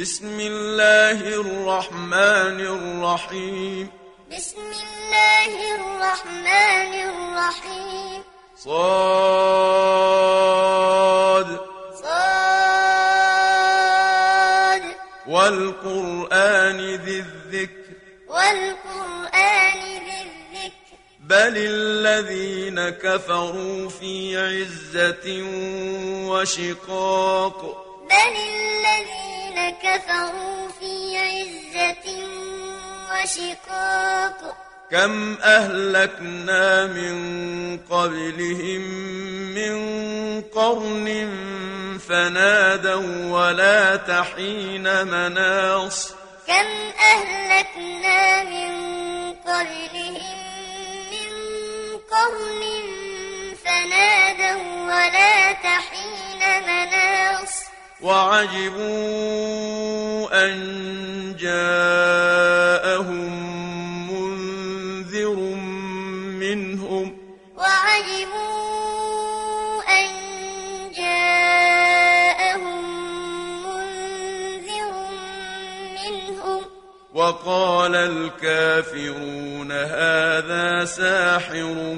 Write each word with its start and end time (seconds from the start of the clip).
بسم 0.00 0.40
الله 0.40 1.20
الرحمن 1.20 2.60
الرحيم. 2.60 3.90
بسم 4.36 4.60
الله 4.60 5.74
الرحمن 5.74 6.92
الرحيم. 6.94 8.22
صاد. 8.58 8.80
صاد. 12.02 12.42
والقرآن 15.28 16.94
ذي 16.94 17.18
الذكر. 17.18 17.92
والقرآن 18.28 19.78
ذي 19.78 20.22
الذكر. 20.22 20.96
بل 21.20 21.54
الذين 21.56 22.88
كفروا 22.88 23.88
في 23.88 24.36
عزة 24.36 25.42
وشقاق. 26.30 27.84
بل 28.10 28.36
الذين 28.36 29.27
كفروا 29.70 30.68
في 30.80 31.18
عزة 31.18 32.06
وشقاق. 33.10 34.56
كم 34.90 35.36
أهلكنا 35.42 36.86
من 36.86 37.16
قبلهم 37.90 38.80
من 39.54 39.74
قرن 40.42 41.08
فنادوا 42.08 43.30
ولا 43.30 43.96
تحين 43.96 45.06
مناص. 45.06 46.12
كم 46.46 46.68
أهلكنا 47.14 48.42
من 48.44 48.72
قبلهم 49.32 50.38
من 51.12 51.30
قرن 52.10 52.62
فنادوا 53.64 54.62
ولا 54.82 55.52
تحين 55.52 56.42
مناص. 56.62 57.67
وعجبوا 58.02 59.08
أن 60.44 61.36
جاءهم 61.38 63.08
منذر 64.12 65.36
منهم 66.38 67.18
وعجبوا 67.56 68.62
أن 69.82 70.08
جاءهم 70.96 72.84
منذر 73.64 74.92
منهم 75.94 76.62
وقال 77.14 77.94
الكافرون 77.94 79.72
هذا 79.72 80.84
ساحر 80.84 81.96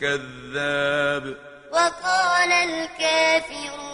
كذاب 0.00 1.36
وقال 1.72 2.52
الكافرون 2.52 3.89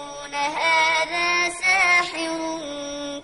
هذا 0.46 1.48
ساحر 1.48 2.60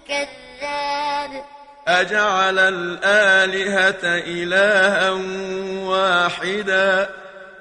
كذاب. 0.09 1.45
أجعل 1.89 2.59
الآلهة 2.59 4.05
إلها 4.05 5.11
واحدا. 5.91 7.11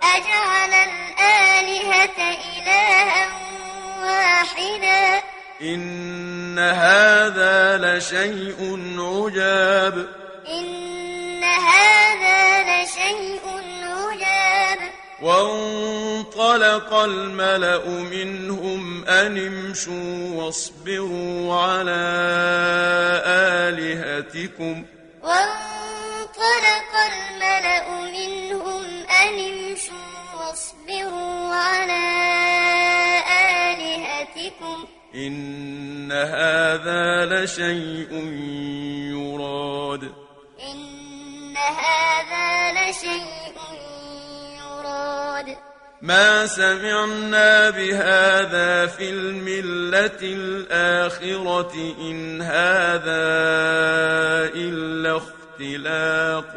أجعل 0.04 0.74
الآلهة 0.74 2.20
إلها 2.58 3.30
واحدا. 4.04 5.22
إن 5.62 6.60
هذا 6.60 7.78
لشيء 7.78 8.60
عجاب. 8.98 10.08
إن 10.48 11.44
هذا 11.44 12.64
لشيء 12.64 13.42
عجاب 13.46 13.61
وانطلق 15.22 16.94
الملأ 16.94 17.86
منهم 17.86 19.06
أن 19.06 19.38
امشوا 19.38 20.44
واصبروا 20.44 21.56
على 21.56 22.02
آلهتكم. 23.26 24.86
وانطلق 25.24 26.92
الملأ 27.14 28.02
منهم 28.02 28.84
أن 29.24 29.40
امشوا 29.40 30.40
واصبروا 30.40 31.56
على 31.56 32.04
آلهتكم. 33.72 34.86
إن 35.16 36.12
هذا 36.12 37.26
لشيء 37.26 38.12
يراد. 39.14 40.04
إن 40.72 41.58
هذا 41.58 42.72
لشيء 42.72 43.41
ما 46.02 46.48
سمعنا 46.48 47.70
بهذا 47.70 48.88
في 48.88 49.10
الملة 49.10 50.20
الآخرة 50.22 51.74
إن 52.02 52.42
هذا 52.42 53.26
إلا 54.56 55.18
اختلاق. 55.18 56.56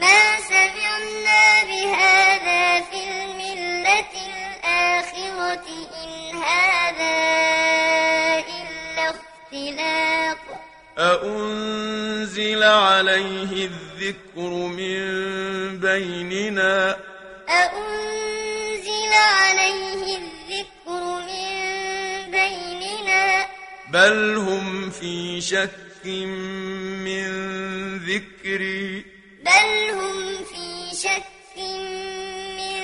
ما 0.00 0.38
سمعنا 0.48 1.64
بهذا 1.64 2.80
في 2.80 3.00
الملة 3.10 4.12
الآخرة 4.28 5.66
إن 6.04 6.36
هذا 6.36 7.18
إلا 8.38 9.10
اختلاق. 9.10 10.38
أأنزل 10.98 12.62
عليه 12.62 13.68
الذكر 13.68 14.50
من 14.50 15.00
بيننا؟ 15.78 16.96
أأنزل 17.48 18.47
عليه 19.12 20.16
الذكر 20.16 21.02
من 21.26 22.30
بيننا. 22.30 23.46
بل 23.90 24.36
هم 24.36 24.90
في 24.90 25.40
شك 25.40 26.06
من 26.06 27.28
ذكري. 27.98 29.04
بل 29.44 29.90
هم 29.94 30.44
في 30.44 30.96
شك 30.96 31.58
من 32.58 32.78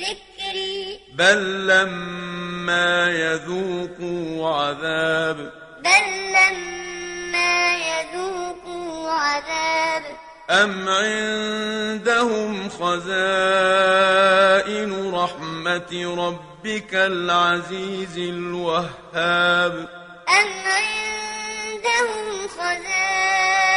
ذكري. 0.00 1.00
بل 1.14 1.66
لما 1.66 3.10
يذوقوا 3.10 4.56
عذاب. 4.56 5.52
بل 5.84 6.32
لما 6.32 7.76
يذوقوا 7.78 9.10
عذاب. 9.10 10.29
أم 10.50 10.88
عندهم 10.88 12.68
خزائن 12.68 13.70
رحمة 15.14 16.14
ربك 16.18 16.94
العزيز 16.94 18.18
الوهاب 18.18 19.88
أم 20.28 20.48
عندهم 20.66 22.48
خزائن 22.48 23.68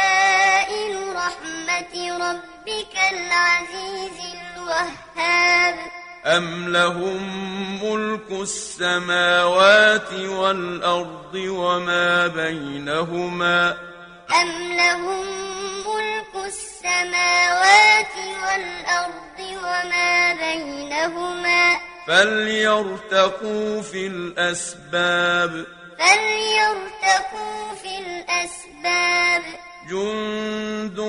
رحمة 1.16 1.94
ربك 2.28 2.96
العزيز 3.12 4.18
الوهاب 4.34 5.76
أم 6.26 6.68
لهم 6.68 7.22
ملك 7.84 8.30
السماوات 8.30 10.12
والأرض 10.12 11.34
وما 11.34 12.26
بينهما 12.26 13.93
أم 14.32 14.72
لهم 14.76 15.26
ملك 15.86 16.46
السماوات 16.46 18.14
والأرض 18.42 19.38
وما 19.64 20.32
بينهما 20.34 21.76
فليرتقوا 22.06 23.82
في 23.82 24.06
الأسباب 24.06 25.66
فليرتقوا 25.98 27.74
في 27.82 27.98
الأسباب 27.98 29.42
جند 29.90 31.00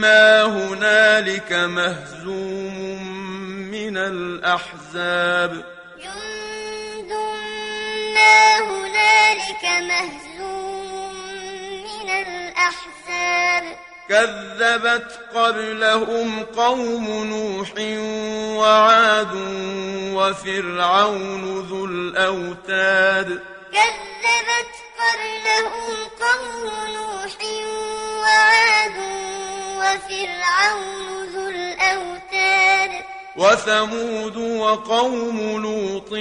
ما 0.00 0.42
هنالك 0.42 1.52
مهزوم 1.52 2.76
من 3.70 3.96
الأحزاب 3.96 5.64
جند 6.02 7.12
ما 8.14 8.58
هنالك 8.58 9.64
مهزوم 9.64 10.23
الأحزاب. 12.54 13.76
كذبت 14.08 15.20
قبلهم 15.34 16.42
قوم 16.42 17.24
نوح 17.24 17.68
وعاد 18.60 19.34
وفرعون 20.14 21.66
ذو 21.68 21.84
الأوتاد. 21.84 23.42
كذبت 23.72 24.74
قبلهم 25.00 25.94
قوم 26.20 26.72
نوح 26.94 27.36
وعاد 28.22 28.96
وفرعون 29.76 31.24
ذو 31.34 31.48
الأوتاد. 31.48 32.90
وثمود 33.36 34.36
وقوم 34.36 35.62
لوط 35.62 36.12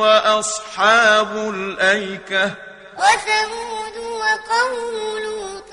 وأصحاب 0.00 1.36
الأيكة. 1.54 2.71
وثمود 3.02 3.96
وقوم 3.96 5.18
لوط 5.18 5.72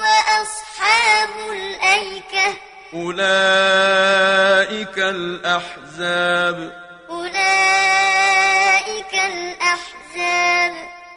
وأصحاب 0.00 1.30
الأيكة. 1.52 2.54
أولئك 2.94 4.98
الأحزاب. 4.98 6.82
أولئك 7.10 9.14
الأحزاب. 9.14 10.74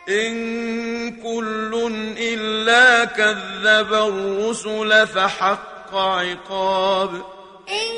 إن 0.10 1.22
إلا 2.18 3.06
كذب 3.06 3.94
الرسل 3.94 5.08
فحق 5.08 5.96
عقاب. 5.96 7.26
إن 7.70 7.92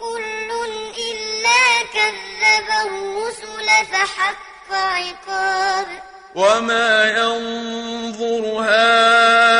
كل 0.00 0.50
إلا 0.98 1.82
كذب 1.92 2.68
الرسل 2.86 3.68
فحق 3.92 4.72
عقاب. 4.72 6.11
وما 6.34 7.04
ينظر 7.04 8.64
هؤلاء 8.68 9.52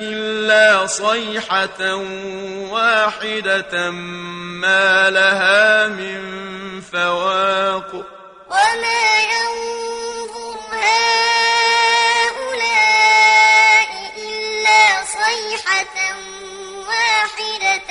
إلا 0.00 0.86
صيحة 0.86 1.94
واحدة 2.70 3.90
ما 3.90 5.10
لها 5.10 5.88
من 5.88 6.20
فواق 6.92 7.94
وما 8.50 9.02
ينظر 9.34 10.58
هؤلاء 12.70 13.88
إلا 14.18 15.04
صيحة 15.04 15.96
واحدة 16.88 17.90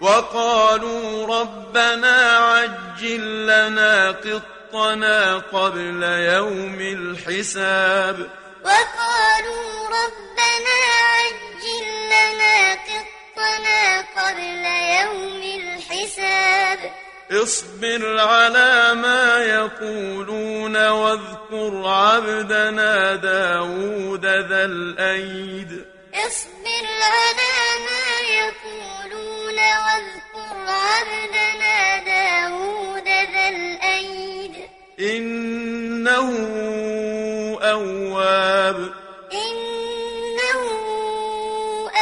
وقالوا 0.00 1.26
ربنا 1.40 2.38
عجل 2.38 3.46
لنا 3.46 4.10
قطنا 4.10 5.36
قبل 5.36 6.02
يوم 6.02 6.78
الحساب. 6.80 8.30
وقالوا 8.64 9.88
ربنا 9.88 10.78
عجل 11.12 11.86
لنا 12.12 12.74
قطنا 12.74 14.00
قبل 14.16 14.64
يوم 15.00 15.42
الحساب. 15.60 16.92
اصبر 17.32 18.20
على 18.20 18.94
ما 18.94 19.38
يقولون 19.38 20.88
واذكر 20.88 21.82
عبدنا 21.86 23.14
داود 23.16 24.26
ذا 24.26 24.64
الأيد. 24.64 25.84
اصبر 26.14 26.86
على 27.02 27.54
ما 27.86 28.06
يقولون 28.30 28.95
واذكر 29.66 30.56
عبدنا 30.68 31.98
داود 31.98 33.08
ذا 33.08 33.48
الأيد. 33.48 34.54
إنه 35.00 36.30
أواب. 37.62 38.90
إنه 39.32 40.62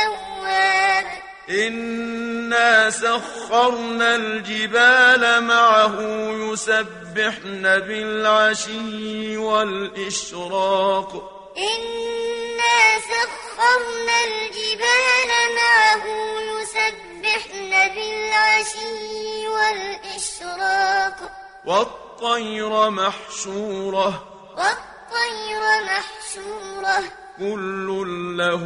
أواب. 0.06 1.06
إنا 1.50 2.90
سخرنا 2.90 4.16
الجبال 4.16 5.43
معه 5.44 6.00
يسبحن 6.31 7.62
بالعشي 7.62 9.37
والإشراق. 9.37 11.34
إنا 11.56 13.01
سخرنا 13.01 14.25
الجبال 14.25 15.31
معه 15.56 16.05
يسبحن 16.41 17.71
بالعشي 17.95 19.49
والإشراق 19.49 21.17
والطير 21.65 22.91
محشورة 22.91 24.25
والطير 24.56 25.62
محشورة 25.85 27.05
كل 27.39 27.89
له 28.37 28.65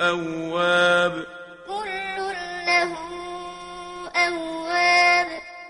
أواب 0.00 1.37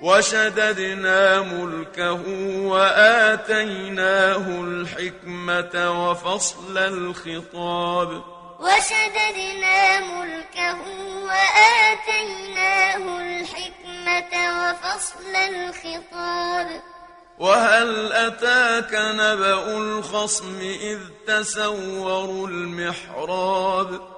وشددنا 0.03 1.41
ملكه 1.41 2.23
وآتيناه 2.69 4.47
الحكمة 4.61 5.75
وفصل 6.09 6.79
الخطاب. 6.79 8.23
وشددنا 8.61 10.00
ملكه 10.00 10.81
وآتيناه 11.27 13.05
الحكمة 13.21 14.33
وفصل 14.59 15.35
الخطاب. 15.37 16.83
وهل 17.39 18.12
أتاك 18.12 18.94
نبأ 18.94 19.77
الخصم 19.77 20.59
إذ 20.61 20.99
تسوروا 21.27 22.49
المحراب؟ 22.49 24.18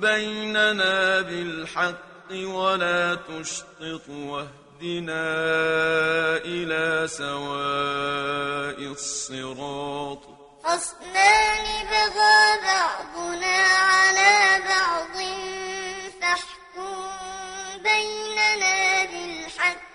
بيننا 0.00 1.20
بالحق 1.20 2.30
ولا 2.32 3.14
تشطط 3.14 4.08
واهدنا 4.08 5.26
إلى 6.44 7.08
سواء 7.08 8.78
الصراط 8.92 10.22
خصمان 10.64 11.64
بغى 11.90 12.38
بعضنا 12.66 13.56
على 13.66 14.62
بعض 14.68 15.16
فاحكم 16.20 16.96
بيننا 17.82 19.04
بالحق 19.04 19.86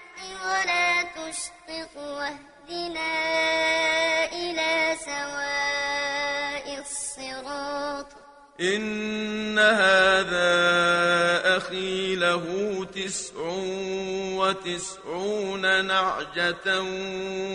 ولا 0.45 1.03
تشطط 1.03 1.95
واهدنا 1.97 3.11
إلى 4.25 4.90
إن 8.61 9.59
هذا 9.59 10.51
أخي 11.57 12.15
له 12.15 12.45
تسع 12.95 13.33
وتسعون 14.37 15.85
نعجة 15.85 16.81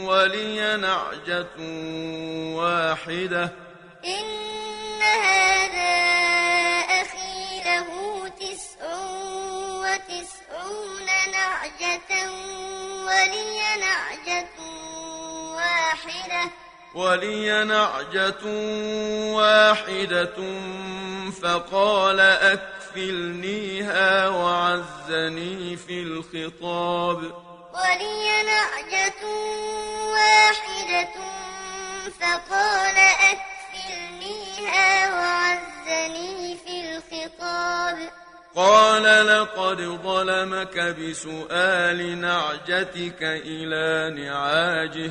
ولي 0.04 0.76
نعجة 0.76 1.56
واحدة. 2.56 3.52
إن 4.04 5.02
هذا 5.02 5.94
أخي 7.02 7.62
له 7.64 7.88
تسع 8.28 8.80
وتسعون 9.82 11.06
نعجة 11.32 12.30
ولي 13.06 13.60
نعجة 13.80 14.26
واحدة 14.26 14.55
ولي 16.96 17.64
نعجة 17.64 18.44
واحدة 19.36 20.36
فقال 21.42 22.20
أكفلنيها 22.20 24.28
وعزني 24.28 25.76
في 25.76 26.02
الخطاب. 26.02 27.18
ولي 27.74 28.42
نعجة 28.42 29.22
واحدة 30.12 31.08
فقال 32.20 32.96
أكفلنيها 33.32 35.14
وعزني 35.14 36.56
في 36.56 36.96
الخطاب. 36.96 37.98
قال 38.54 39.26
لقد 39.26 39.80
ظلمك 40.04 40.78
بسؤال 40.78 42.20
نعجتك 42.20 43.22
إلى 43.22 44.14
نعاجه. 44.22 45.10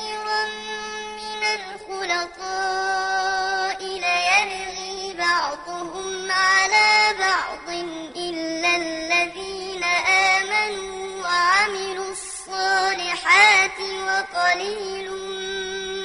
قليل 14.61 15.09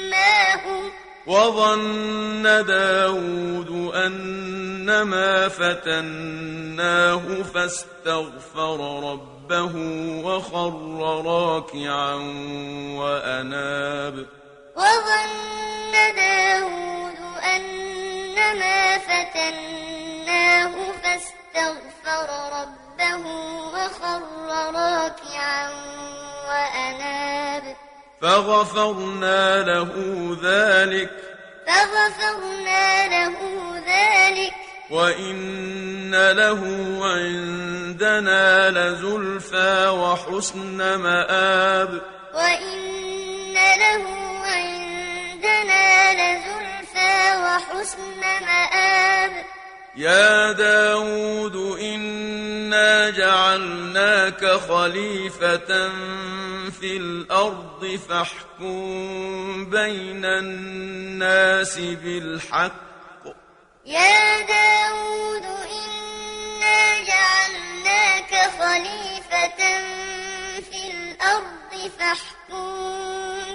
ما 0.09 0.55
هم. 0.55 0.91
وظن 1.27 2.43
داود 2.65 3.91
أنما 3.95 5.47
فتناه 5.47 7.43
فاستغفر 7.53 8.79
ربه 9.11 9.75
وخر 10.25 10.73
راكعا 11.25 12.15
وأناب. 12.99 14.25
وظن 14.75 15.93
داود 16.15 17.19
أنما 17.55 18.97
فتناه 18.97 20.73
فاستغفر 21.03 22.27
ربه 22.59 23.23
وخر 23.73 24.21
راكعا 24.49 25.69
وأناب. 26.49 27.86
فغفرنا 28.21 29.63
له 29.63 29.91
ذلك. 30.43 31.09
فغفرنا 31.67 33.07
له 33.07 33.35
ذلك. 33.87 34.53
وإن 34.91 36.31
له 36.31 36.61
عندنا 37.03 38.69
لزلفى 38.69 39.87
وحسن 39.87 40.95
مآب. 40.95 42.01
وإن 42.33 43.53
له 43.53 44.03
عندنا 44.45 46.13
لزلفى 46.13 47.37
وحسن 47.37 48.21
مآب. 48.45 49.45
يا 49.95 50.51
داود 50.51 51.79
إنا 51.79 53.09
جعلناك 53.09 54.45
خليفة 54.45 55.89
في 56.79 56.97
الأرض 56.97 57.99
فاحكم 58.09 59.65
بين 59.69 60.25
الناس 60.25 61.79
بالحق. 61.79 62.73
يا 63.85 64.39
داود 64.39 65.45
إنا 65.45 66.79
جعلناك 67.09 68.31
خليفة 68.59 69.61
في 70.61 70.81
الأرض 70.91 71.91
فاحكم 71.99 72.65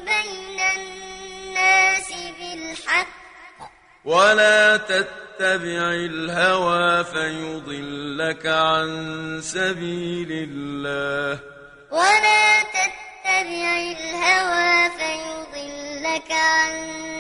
بين 0.00 0.61
الناس 0.76 2.09
بالحق. 2.38 3.23
ولا 4.05 4.76
تتبع 4.76 5.93
الهوى 6.11 7.05
فيضلك 7.05 8.47
عن 8.47 9.41
سبيل 9.43 10.29
الله. 10.33 11.41
ولا 11.91 12.62
تتبع 12.62 13.01
الهوى 13.41 14.91
فيضلك 14.99 16.31
عن 16.33 16.73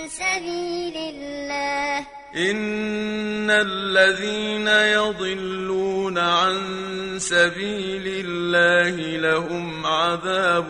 سبيل 0.08 0.96
الله. 0.96 2.06
إن 2.36 3.50
الذين 3.50 4.68
يضلون 4.68 6.18
عن 6.18 6.58
سبيل 7.18 8.26
الله 8.26 8.96
لهم 9.18 9.86
عذاب 9.86 10.68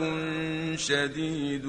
شديد 0.76 1.66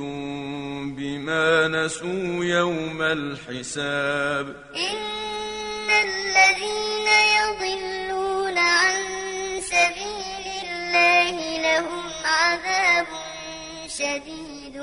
بما 0.98 1.68
نسوا 1.68 2.46
يوم 2.46 3.02
الحساب. 3.02 4.56
إن 4.76 5.90
الذين 5.90 7.08
يضلون 7.40 8.58
عن 8.58 9.02
سبيل 9.62 10.46
الله 10.64 11.36
لهم 11.62 12.04
عذاب 12.26 13.08
شديد 13.98 14.78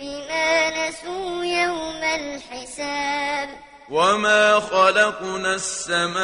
بما 0.00 0.88
نسوا 0.88 1.44
يوم 1.44 2.02
الحساب. 2.02 3.48
وما 3.90 4.60
خلقنا 4.60 5.54
السماء 5.54 6.16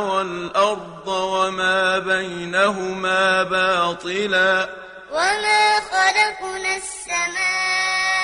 والأرض 0.00 1.08
وما 1.08 1.98
بينهما 1.98 3.42
باطلا. 3.42 4.68
وما 5.12 5.80
خلقنا 5.80 6.76
السماء 6.76 8.18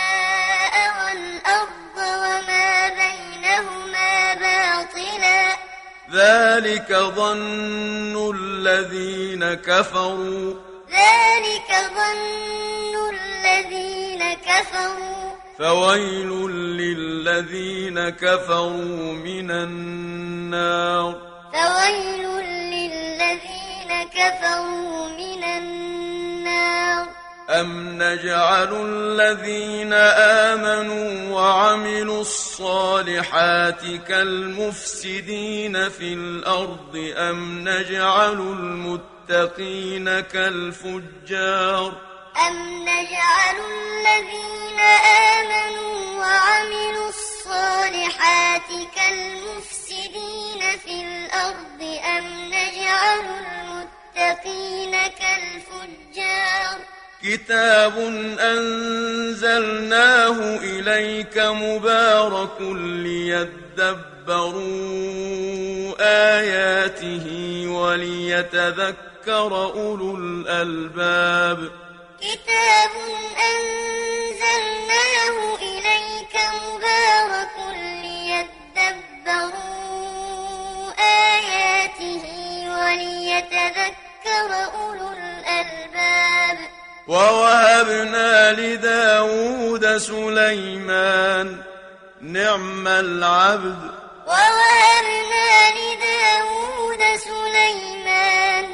والأرض 1.05 1.97
وما 1.97 2.89
بينهما 2.89 4.35
باطلا. 4.35 5.57
ذلك 6.13 6.93
ظن 6.93 8.35
الذين 8.35 9.55
كفروا. 9.55 10.68
ذلك 10.91 11.71
ظن 11.97 12.95
الذين 13.15 14.35
كفروا. 14.35 15.31
فويل 15.59 16.31
للذين 16.51 18.09
كفروا 18.09 19.13
من 19.13 19.51
النار. 19.51 21.15
فويل 21.53 22.27
للذين 22.47 23.91
كفروا 24.15 25.09
من 25.09 25.45
النار. 25.45 25.78
أم 27.61 28.03
نجعل 28.03 28.73
الذين 28.87 29.93
آمنوا 30.53 31.35
وعملوا 31.35 32.21
الصالحات 32.21 33.83
كالمفسدين 34.09 35.89
في 35.89 36.13
الأرض 36.13 37.13
أم 37.17 37.69
نجعل 37.69 38.33
المتقين 38.33 40.21
كالفجار 40.21 41.93
أم 42.49 42.83
نجعل 42.83 43.57
الذين 43.71 44.81
آمنوا 45.39 46.19
وعملوا 46.21 47.09
الصالحات 47.09 48.69
كالمفسدين 48.97 50.79
في 50.85 50.95
الأرض 51.03 51.83
أم 52.19 52.25
نجعل 52.55 53.25
المتقين 53.41 54.93
كالفجار 55.07 56.79
كتاب 57.23 57.99
أنزلناه 58.41 60.39
إليك 60.57 61.39
مبارك 61.39 62.61
ليدبروا 62.61 63.95
آياته 66.39 67.27
وليتذكر 67.69 69.53
أولو 69.75 70.17
الألباب. 70.17 71.71
كتاب 72.21 72.91
أنزلناه 73.51 75.37
إليك 75.57 76.35
مبارك 76.35 77.08
ووهبنا 87.09 88.53
لداود 88.53 89.97
سليمان 89.97 91.57
نعم 92.21 92.89
العبد. 92.89 93.91
ووهبنا 94.27 95.71
لداود 95.79 97.03
سليمان 97.17 98.65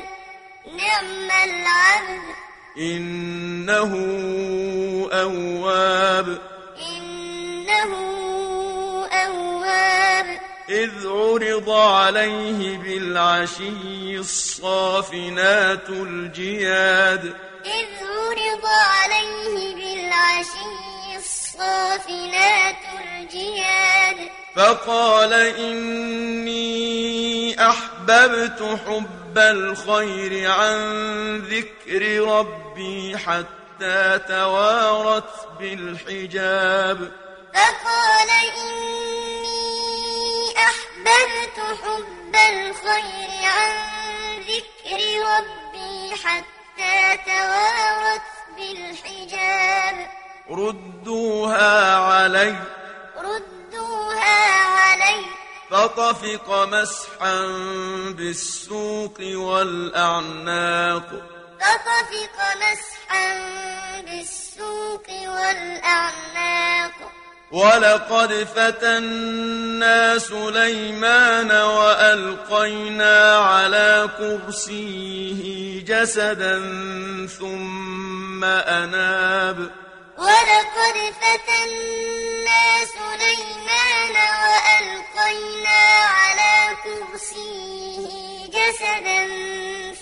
نعم 0.77 1.31
العبد. 1.31 2.23
إنه 2.79 3.93
أواب. 5.13 6.39
إنه 6.97 7.93
أواب. 9.13 10.27
إذ 10.69 11.07
عرض 11.07 11.71
عليه 11.71 12.79
بالعشي 12.79 14.17
الصافنات 14.17 15.89
الجياد. 15.89 17.25
إذ 17.25 17.54
عرض 18.35 18.67
عليه 18.67 19.75
بالعشي 19.75 21.17
الصافنات 21.17 22.77
الجياد. 22.99 24.31
فقال 24.57 25.33
إني 25.59 26.67
أحببت 27.69 28.81
حب 28.87 29.39
الخير 29.39 30.51
عن 30.51 31.39
ذكر 31.39 32.21
ربي 32.29 33.17
حتى 33.19 34.19
توارت 34.29 35.49
بالحجاب. 35.59 37.13
فقال 37.55 38.31
إني 38.59 39.79
أحببت 40.57 41.59
حب 41.83 42.35
الخير 42.35 43.31
عن 43.45 43.73
ذكر 44.41 45.01
ربي 45.23 46.15
حتى 46.25 46.54
توارت 47.27 48.23
بالحجاب. 48.57 50.11
ردوها 50.51 51.97
علي. 51.97 52.57
ردوها 53.17 54.65
علي. 54.65 55.27
فطفق 55.71 56.51
مسحا 56.51 57.47
بالسوق 58.09 59.21
والأعناق. 59.21 61.09
فطفق 61.61 62.37
مسحا 62.57 63.39
بالسوق 64.01 65.11
والأعناق. 65.11 67.13
ولقد 67.53 68.33
فتنا 68.57 70.19
سليمان 70.19 71.51
وألقينا 71.51 73.37
على 73.37 74.09
كرسيه 74.19 75.85
جسدا 75.85 76.57
ثم 77.39 78.45
أناب. 78.45 79.71
ولقد 80.19 80.97
فتنا 81.23 82.65
سليمان 82.99 84.17
وألقينا 84.45 85.81
على 86.05 86.77
كرسيه 86.85 88.07
جسدا 88.47 89.27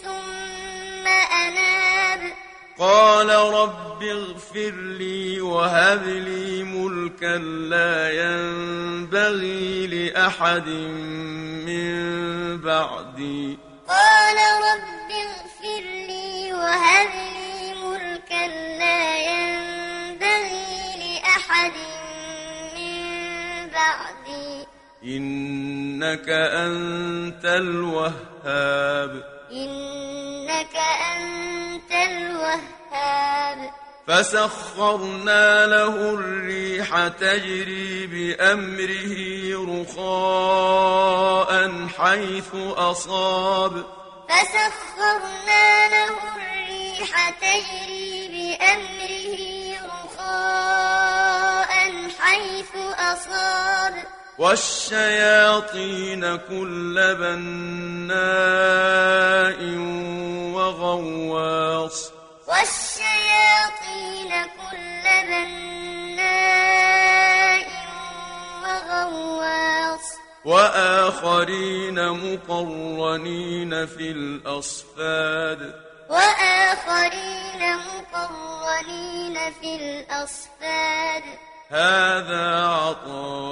ثم 0.02 1.06
أناب. 1.06 1.91
قال 2.82 3.30
رب 3.30 4.02
اغفر 4.02 4.70
لي 4.98 5.40
وهب 5.40 6.06
لي 6.06 6.62
ملكا 6.62 7.38
لا 7.70 8.10
ينبغي 8.10 9.86
لأحد 9.86 10.68
من 11.66 11.94
بعدي. 12.60 13.58
قال 13.88 14.36
رب 14.68 15.10
اغفر 15.26 15.84
لي 16.10 16.52
وهب 16.52 17.10
لي 17.36 17.74
ملكا 17.84 18.46
لا 18.78 19.02
ينبغي 19.30 20.74
لأحد 21.02 21.72
من 22.74 23.70
بعدي. 23.70 24.66
إنك 25.04 26.28
أنت 26.28 27.44
الوهاب. 27.44 29.24
إنك 29.52 30.76
أنت 31.16 31.92
الوهاب 32.92 33.70
فسخرنا 34.06 35.66
له 35.66 36.14
الريح 36.14 37.08
تجري 37.08 38.06
بأمره 38.06 39.16
رخاء 39.82 41.50
حيث 41.98 42.54
أصاب. 42.76 43.84
فسخرنا 44.28 45.88
له 45.88 46.14
الريح 46.36 47.30
تجري 47.30 48.28
بأمره 48.32 49.40
رخاء 50.04 51.72
حيث 52.20 52.72
أصاب. 52.98 53.94
والشياطين 54.38 56.22
كل 56.36 56.96
بناء 57.18 58.12
وغواص. 60.54 62.21
والشياطين 62.52 64.32
كل 64.44 65.04
بناء 65.28 66.86
وغواص. 68.62 70.06
وآخرين 70.44 71.98
مقرنين 72.08 73.86
في 73.86 74.10
الأصفاد. 74.10 75.60
وآخرين 76.10 77.62
مقرنين 77.76 79.36
في 79.60 79.70
الأصفاد. 79.74 81.24
هذا 81.70 82.66
عطاؤنا 82.66 83.50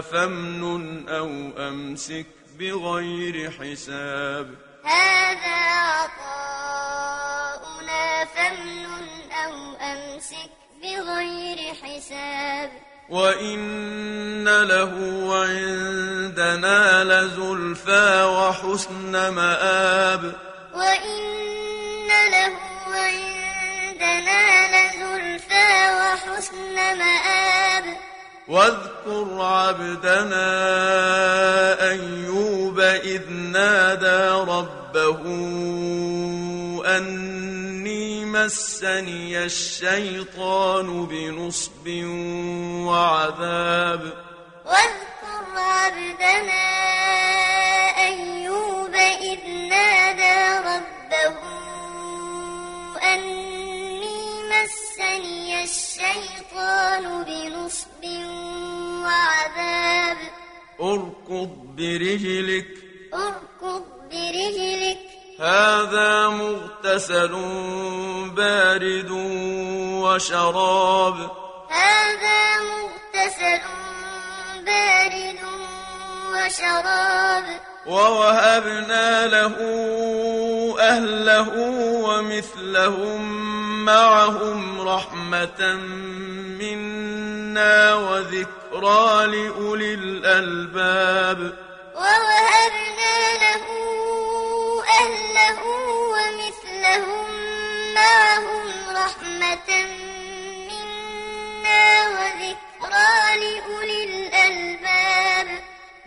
فامنن 0.00 1.08
أو 1.08 1.50
أمسك 1.68 2.26
بغير 2.58 3.50
حساب. 3.50 4.54
هذا 4.84 5.58
عطاؤنا 5.70 6.91
أو 9.92 10.14
أمسك 10.14 10.50
بغير 10.82 11.74
حساب. 11.82 12.70
وإن 13.10 14.44
له 14.62 14.92
عندنا 15.34 17.04
لزلفى 17.04 18.24
وحسن 18.24 19.28
مآب. 19.28 20.32
وإن 20.74 22.08
له 22.30 22.52
عندنا 22.94 24.42
لزلفى 24.72 25.90
وحسن 26.00 26.74
مآب. 26.74 27.84
واذكر 28.48 29.40
عبدنا 29.40 30.48
أيوب 31.90 32.80
إذ 32.80 33.30
نادى 33.30 34.50
ربه 34.50 35.22
أني 36.86 37.51
مسني 38.32 39.44
الشيطان 39.44 41.06
بنصب 41.06 41.88
وعذاب. 42.88 44.02
واذكر 44.66 45.44
عبدنا 45.56 46.64
أيوب 48.06 48.94
إذ 49.30 49.48
نادى 49.68 50.68
ربه 50.68 51.38
أني 53.14 54.00
مسني 54.50 55.64
الشيطان 55.64 57.24
بنصب 57.24 58.04
وعذاب. 59.04 60.16
اركض 60.80 61.50
برجلك. 61.76 62.68
اركض 63.14 63.84
برجلك. 64.10 65.11
هذا 65.42 66.28
مغتسل 66.28 67.34
بارد 68.36 69.10
وشراب. 70.02 71.16
هذا 71.70 72.42
مغتسل 72.70 73.60
بارد 74.66 75.40
وشراب. 76.32 77.44
ووهبنا 77.86 79.26
له 79.26 79.56
أهله 80.80 81.48
ومثلهم 82.06 83.20
معهم 83.84 84.88
رحمة 84.88 85.74
منا 86.62 87.94
وذكرى 87.94 89.26
لأولي 89.26 89.94
الألباب. 89.94 91.52
ووهبنا 91.94 93.16
له 93.42 93.64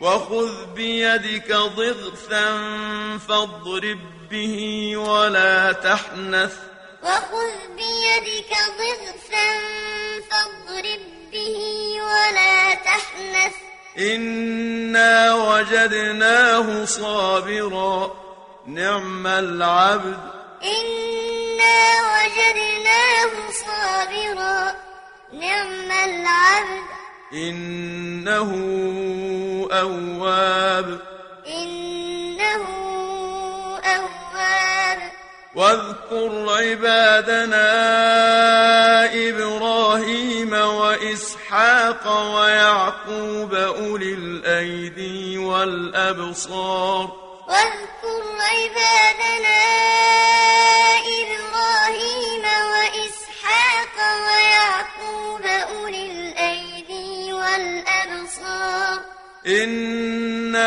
وخذ 0.05 0.65
بيدك 0.65 1.51
ضغثا 1.51 2.57
فاضرب 3.27 3.99
به 4.31 4.97
ولا 4.97 5.71
تحنث. 5.71 6.53
وخذ 7.03 7.53
بيدك 7.75 8.51
ضغثا 8.77 9.49
فاضرب 10.31 11.01
به 11.31 11.59
ولا 12.01 12.75
تحنث. 12.75 13.53
إنا 13.99 15.33
وجدناه 15.33 16.85
صابرا. 16.85 18.15
نعم 18.67 19.27
العبد. 19.27 20.19
إنا 20.63 21.81
وجدناه 22.13 23.31
صابرا. 23.51 24.75
نعم 25.33 25.91
العبد. 25.91 26.94
إنه 27.33 28.51
أواب. 29.71 30.99
إنه 31.47 32.65
أواب. 33.85 35.11
واذكر 35.55 36.45
عبادنا 36.49 37.65
إبراهيم 39.29 40.53
وإسحاق 40.53 42.33
ويعقوب 42.35 43.53
أولي 43.53 44.13
الأيدي 44.13 45.37
والأبصار. 45.37 47.09
واذكر 47.47 48.23
عبادنا 48.39 49.65
إبراهيم 51.05 51.54
إنا 59.47 60.65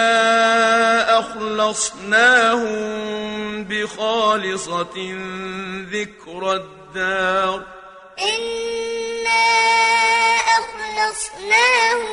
أخلصناهم 1.19 2.79
بخالصة 3.65 5.17
ذكر 5.91 6.53
الدار 6.53 7.63
إنا 8.19 9.49
أخلصناهم 10.59 12.07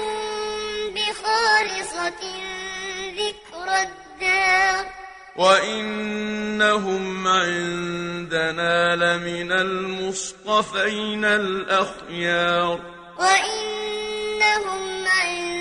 بخالصة 0.96 2.24
ذكر 3.14 3.68
الدار 3.82 4.86
وإنهم 5.36 7.28
عندنا 7.28 8.96
لمن 8.96 9.52
المصطفين 9.52 11.26
الأخيار 11.26 12.80
وإنهم 13.20 15.06
عندنا 15.08 15.55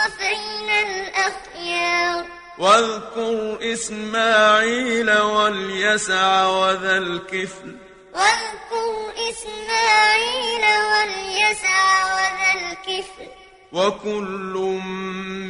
المصطفين 0.00 0.70
الأخيار. 0.70 2.24
واذكر 2.58 3.58
إسماعيل 3.72 5.18
واليسع 5.18 6.46
وذا 6.46 6.98
الكفل. 6.98 7.76
واذكر 8.14 9.12
إسماعيل 9.30 10.64
واليسع 10.92 12.04
وذا 12.14 12.52
الكفل. 12.54 13.28
وكل 13.72 14.80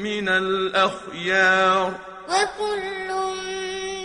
من 0.02 0.28
الأخيار. 0.28 1.94
وكل 2.28 3.12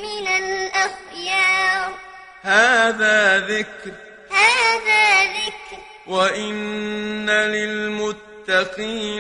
من 0.01 0.27
الأخيار. 0.27 1.93
هذا 2.41 3.39
ذكر. 3.39 3.91
هذا 4.31 5.23
ذكر. 5.23 5.77
وإن 6.08 7.29
للمتقين 7.29 8.24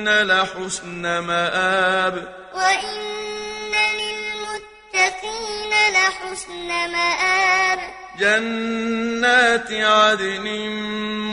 لحسن 0.09 1.19
مآب. 1.19 2.35
وإن 2.53 3.71
للمتقين 3.97 5.69
لحسن 5.93 6.67
مآب. 6.67 7.79
جنات 8.19 9.71
عدن 9.71 10.69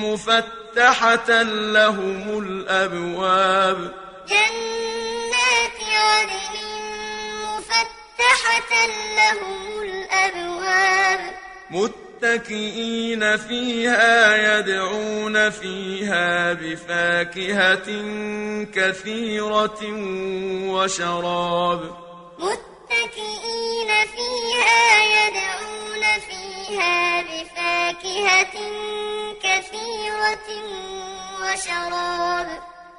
مفتحة 0.02 1.42
لهم 1.42 2.38
الأبواب. 2.38 3.92
جنات 4.28 5.80
عدن 5.94 6.56
مفتحة 7.44 8.86
لهم 9.16 9.82
الأبواب. 9.82 11.34
متكئين 12.22 13.36
فيها 13.36 14.58
يدعون 14.58 15.50
فيها 15.50 16.52
بفاكهة 16.52 17.88
كثيرة 18.74 19.80
وشراب. 20.70 21.80
متكئين 22.38 23.90
فيها 24.14 24.84
يدعون 25.16 26.02
فيها 26.28 27.22
بفاكهة 27.22 28.54
كثيرة 29.42 30.48
وشراب. 31.42 32.48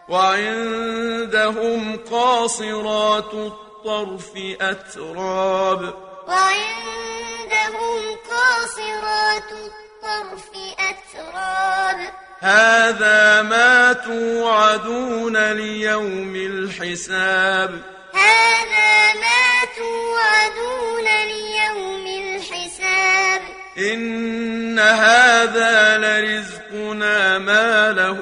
وعندهم 0.10 1.98
قاصرات 2.12 3.34
الطرف 3.34 4.32
أتراب. 4.62 6.13
وعندهم 6.28 8.16
قاصرات 8.30 9.52
الطرف 9.52 10.50
أتراب. 10.80 12.00
هذا 12.40 13.42
ما 13.42 13.94
توعدون 13.94 15.52
ليوم 15.52 16.36
الحساب. 16.36 17.82
هذا 18.14 19.14
ما 19.14 19.66
توعدون 19.78 21.08
ليوم 21.26 22.06
الحساب. 22.08 23.42
إن 23.78 24.80
هذا 24.80 25.98
لرزقنا 25.98 27.38
ما 27.38 27.92
له 27.92 28.22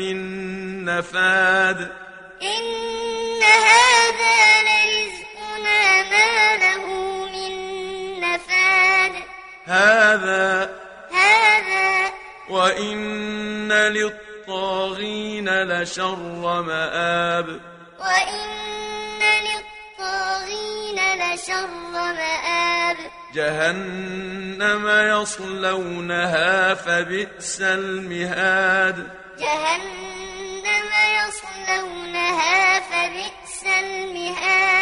من 0.00 0.18
نفاد. 0.84 1.92
إن 2.42 3.42
هذا 3.42 4.62
لرزقنا 4.62 4.81
هذا 9.64 10.70
هذا 11.12 12.12
وإن 12.48 13.72
للطاغين 13.72 15.62
لشر 15.62 16.62
مآب. 16.62 17.60
وإن 18.00 19.20
للطاغين 19.48 20.98
لشر 21.18 21.66
مآب. 21.92 22.96
جهنم 23.34 24.88
يصلونها 24.88 26.74
فبئس 26.74 27.60
المهاد. 27.60 29.08
جهنم 29.38 30.90
يصلونها 31.18 32.80
فبئس 32.80 33.64
المهاد. 33.80 34.81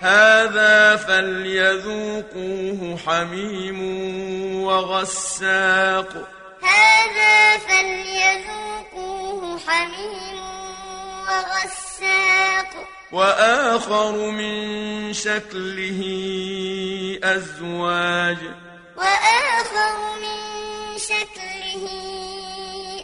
هذا 0.00 0.96
فليذوقوه 0.96 2.98
حميم 3.06 3.80
وغساق. 4.62 6.28
هذا 6.62 7.58
فليذوقوه 7.58 9.58
حميم 9.58 10.40
وغساق. 11.28 12.70
وآخر 13.12 14.30
من 14.30 15.12
شكله 15.12 16.00
أزواج. 17.24 18.38
وآخر 18.96 19.96
من 20.20 20.38
شكله 20.98 21.84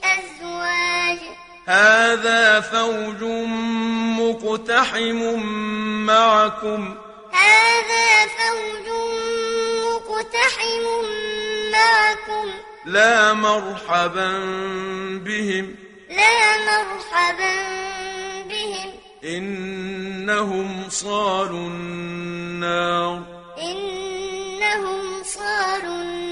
أزواج. 0.05 1.19
هذا 1.67 2.61
فوج 2.61 3.23
مقتحم 4.21 5.41
معكم. 6.07 6.95
هذا 7.33 8.27
فوج 8.27 8.89
مقتحم 9.85 10.85
معكم. 11.73 12.51
لا 12.87 13.33
مرحبا 13.33 14.39
بهم. 15.25 15.75
لا 16.11 16.57
مرحبا 16.57 17.55
بهم. 18.49 18.93
إنهم 19.25 20.89
صالوا 20.89 21.69
النار. 21.69 23.23
إنهم 23.59 25.23
صالوا 25.25 26.03
النار. 26.03 26.32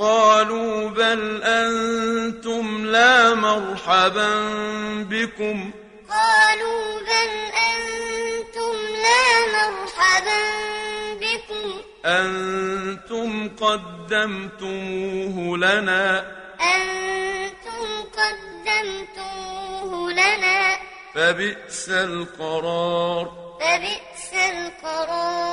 قالوا 0.00 0.88
بل 0.88 1.42
أنتم 1.42 2.86
لا 2.86 3.34
مرحبا 3.34 4.28
بكم. 5.02 5.70
قالوا 6.10 7.00
بل 7.00 7.32
أنتم 7.70 8.76
لا 9.02 9.46
مرحبا 9.52 10.40
بكم. 11.14 11.80
أنتم 12.04 13.48
قدمتموه 13.48 15.36
لنا. 15.58 16.36
أنتم 16.60 17.86
قدمتموه 18.18 20.12
لنا. 20.12 20.78
فبئس 21.14 21.88
القرار. 21.88 23.32
فبئس 23.60 24.32
القرار. 24.32 25.49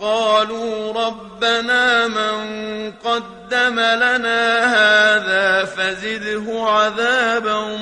قالوا 0.00 0.92
ربنا 1.06 2.06
من 2.06 2.92
قدم 3.04 3.80
لنا 3.80 4.64
هذا 4.64 5.64
فزده 5.64 6.46
عذابا 6.70 7.78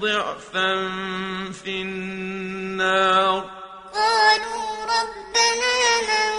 ضعفا 0.00 0.74
في 1.64 1.82
النار. 1.82 3.44
قالوا 3.94 4.84
ربنا 4.84 5.76
من 6.10 6.30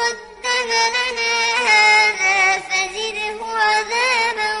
قدم 0.00 0.70
لنا 0.96 1.34
هذا 1.70 2.58
فزده 2.58 3.38
عذابا 3.44 4.57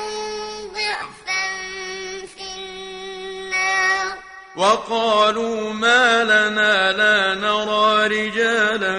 وقالوا 4.58 5.72
ما 5.72 6.24
لنا 6.24 6.92
لا 6.92 7.34
نرى 7.34 8.06
رجالا 8.06 8.98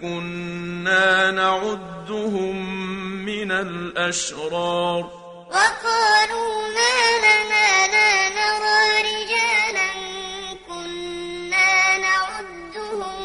كنا 0.00 1.30
نعدهم 1.30 2.56
من 3.24 3.52
الأشرار. 3.52 5.10
وقالوا 5.50 6.68
ما 6.78 6.98
لنا 7.26 7.86
لا 7.86 8.28
نرى 8.38 8.82
رجالا 9.10 9.90
كنا 10.68 11.98
نعدهم 11.98 13.18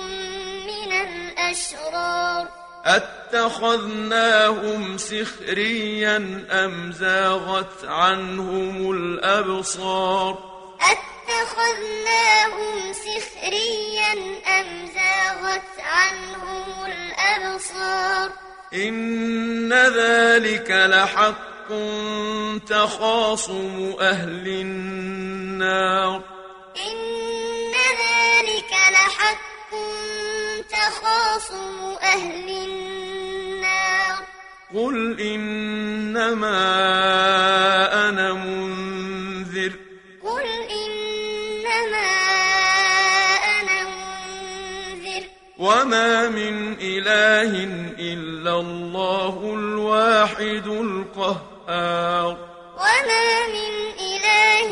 من 0.66 0.92
الأشرار. 0.92 2.48
أتخذناهم 2.86 4.82
سخريا 4.98 6.46
أم 6.52 6.92
زاغت 6.92 7.86
عنهم 7.86 8.92
الأبصار؟ 8.92 10.51
أتخذناهم 11.42 12.94
سخريا 12.94 14.14
أم 14.60 14.68
زاغت 14.86 15.80
عنهم 15.80 16.86
الأبصار 16.86 18.32
إن 18.74 19.74
ذلك 19.74 20.72
لحق 20.72 21.70
تخاصم 22.70 23.96
أهل 24.02 24.48
النار 24.48 26.22
إن 26.78 27.74
ذلك 27.74 28.72
لحق 28.92 29.72
تخاصم 30.70 31.96
أهل 32.04 32.50
النار 32.50 34.18
قل 34.74 35.20
إنما 35.22 36.60
أنا 38.10 38.21
وما 46.02 46.30
من 46.30 46.74
إله 46.82 47.54
إلا 48.00 48.60
الله 48.60 49.36
الواحد 49.54 50.68
القهار. 50.68 52.38
وما 52.78 53.30
من 53.58 53.74
إله 54.02 54.70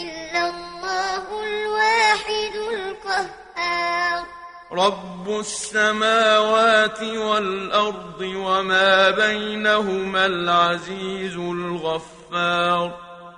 إلا 0.00 0.42
الله 0.48 1.24
الواحد 1.44 2.54
القهار. 2.72 4.24
رب 4.72 5.40
السماوات 5.40 7.02
والأرض 7.02 8.20
وما 8.20 9.10
بينهما 9.10 10.26
العزيز 10.26 11.36
الغفار. 11.36 12.88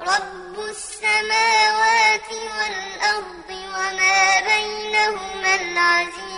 رب 0.01 0.57
السماوات 0.71 2.31
والأرض 2.31 3.51
وما 3.51 4.23
بينهما 4.51 5.55
العزيز 5.55 6.34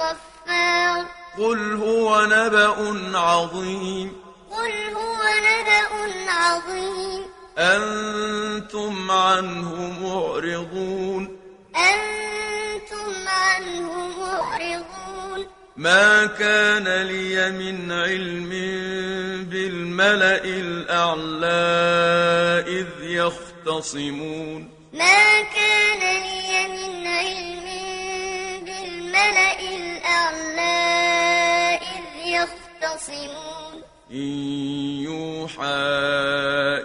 الغفار. 0.00 1.06
قل 1.38 1.72
هو 1.72 2.26
نبأ 2.26 3.18
عظيم. 3.18 4.16
قل 4.50 4.94
هو 4.94 5.18
نبأ 5.48 6.30
عظيم. 6.30 7.22
أنتم 7.58 9.10
عنه 9.10 9.98
معرضون. 10.02 11.36
أنتم 11.76 13.28
عنه 13.28 14.08
معرضون. 14.18 15.46
ما 15.76 16.26
كان 16.26 17.02
لي 17.02 17.50
من 17.50 17.92
علم 17.92 18.50
بالملأ 19.50 20.44
الأعلى 20.44 21.60
إذ 22.66 22.86
يختصمون. 23.00 24.70
ما 24.92 25.42
كان 25.42 26.22
لي 26.22 26.68
من 26.68 27.06
علم 27.06 27.89
يختصمون 32.94 33.82
إن 34.10 34.16
يوحى 35.06 35.64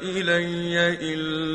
إلي 0.04 0.78
إلا 1.14 1.55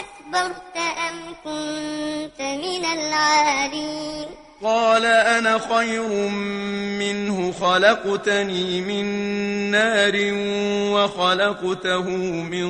أستكبرت 0.00 0.76
أم 0.76 1.34
كنت 1.44 2.40
من 2.40 2.84
العالين؟ 2.84 4.26
قال 4.62 5.04
أنا 5.06 5.58
خير 5.58 6.08
منه 6.98 7.52
خلقتني 7.52 8.80
من 8.80 9.04
نار 9.70 10.16
وخلقته 10.94 12.02
من 12.52 12.68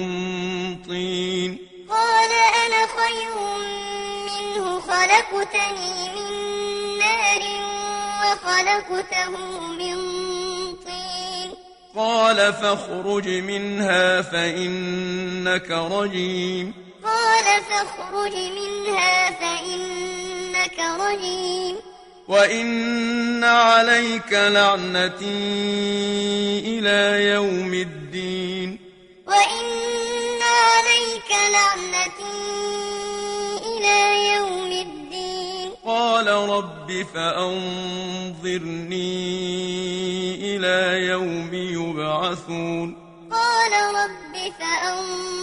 طين. 0.82 1.58
قال 1.88 2.30
أنا 2.66 2.86
خير 2.98 3.34
منه 4.26 4.80
خلقتني 4.80 5.94
من 6.14 6.32
نار 6.98 7.42
وخلقته 8.22 9.30
من 9.78 9.96
طين. 10.86 11.50
قال 11.96 12.52
فاخرج 12.52 13.28
منها 13.28 14.22
فإنك 14.22 15.70
رجيم. 15.70 16.89
قال 17.04 17.44
فاخرج 17.70 18.34
منها 18.36 19.30
فإنك 19.30 20.78
رجيم. 21.00 21.76
وإن 22.28 23.44
عليك 23.44 24.32
لعنتي 24.32 25.24
إلى 26.66 27.24
يوم 27.24 27.74
الدين. 27.74 28.78
وإن 29.26 30.42
عليك 30.42 31.30
لعنتي 31.52 32.38
إلى 33.66 33.98
يوم 34.34 34.72
الدين. 34.72 35.70
قال 35.84 36.26
رب 36.26 37.06
فأنظرني 37.14 37.76
إلى 40.56 41.06
يوم 41.06 41.50
يبعثون. 41.54 42.96
قال 43.30 43.72
رب 43.72 44.52
فأنظرني 44.60 45.39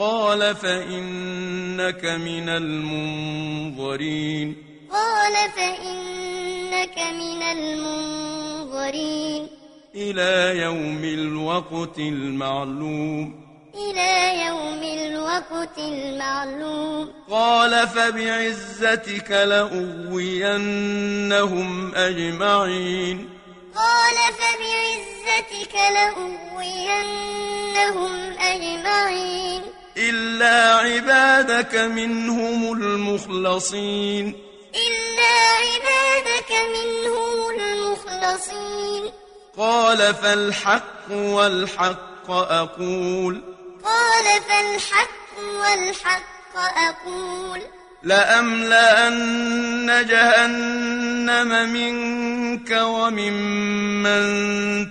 قال 0.00 0.56
فإنك 0.56 2.04
من 2.04 2.48
المنظرين. 2.48 4.56
قال 4.92 5.32
فإنك 5.56 6.98
من 6.98 7.42
المنظرين. 7.42 9.48
إلى 9.94 10.62
يوم 10.62 11.04
الوقت 11.04 11.98
المعلوم. 11.98 13.44
إلى 13.74 14.44
يوم 14.46 14.82
الوقت 14.82 15.78
المعلوم. 15.78 17.10
قال 17.30 17.88
فبعزتك 17.88 19.30
لأغوينهم 19.30 21.94
أجمعين. 21.94 23.28
قال 23.76 24.14
فبعزتك 24.14 25.74
لأغوينهم 25.74 28.12
أجمعين. 28.38 29.62
إلا 29.96 30.74
عبادك 30.74 31.74
منهم 31.74 32.72
المخلصين. 32.72 34.36
إلا 34.74 35.34
عبادك 35.62 36.50
منهم 36.50 37.60
المخلصين. 37.60 39.12
قال 39.58 40.14
فالحق 40.14 41.10
والحق 41.10 42.30
أقول. 42.30 43.42
قال 43.84 44.42
فالحق 44.48 45.38
والحق 45.38 46.56
أقول. 46.56 47.62
لأملأن 48.02 50.06
جهنم 50.06 51.72
منك 51.72 52.70
وممن 52.70 54.22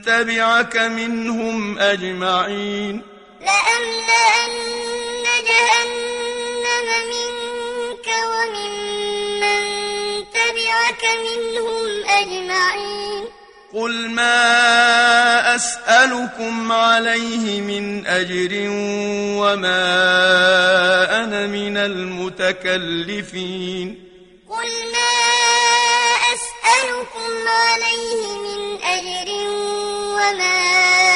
تبعك 0.02 0.78
منهم 0.78 1.80
أجمعين. 1.80 3.02
لأملأن 3.42 5.26
جهنم 5.50 6.88
منك 7.14 8.08
وممن 8.32 9.62
تبعك 10.34 11.04
منهم 11.28 11.86
أجمعين. 12.06 13.24
قل 13.74 14.10
ما 14.10 15.56
أسألكم 15.56 16.72
عليه 16.72 17.62
من 17.62 18.08
أجر 18.08 18.68
وما 19.42 19.84
أنا 21.24 21.48
من 21.48 21.78
المتكلفين. 21.78 23.32
قل 24.50 24.70
ما 24.94 25.14
أسألكم 26.34 27.48
عليه 27.48 28.28
من 28.38 28.82
أجر 28.84 29.30
وما 30.16 31.11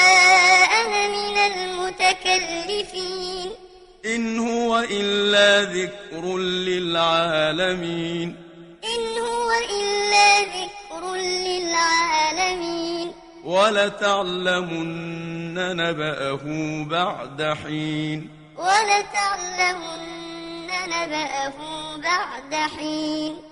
إن 4.05 4.39
هو 4.39 4.79
إلا 4.91 5.61
ذكر 5.61 6.37
للعالمين. 6.37 8.35
إن 8.83 9.21
هو 9.21 9.51
إلا 9.79 10.39
ذكر 10.39 11.15
للعالمين. 11.15 13.11
ولتعلمن 13.43 14.95
نبأه 15.53 16.43
بعد 16.89 17.57
حين. 17.63 18.29
ولتعلمن 18.57 20.03
نبأه 20.87 21.57
بعد 21.97 22.55
حين. 22.55 23.45